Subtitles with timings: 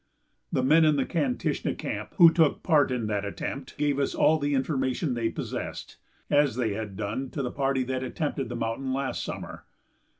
[0.51, 4.39] The men in the Kantishna camp who took part in that attempt gave us all
[4.39, 8.93] the information they possessed, as they had done to the party that attempted the mountain
[8.93, 9.65] last summer.